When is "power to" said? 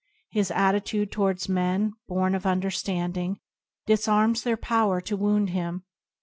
4.57-5.15